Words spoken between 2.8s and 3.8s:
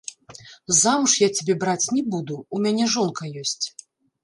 жонка ёсць.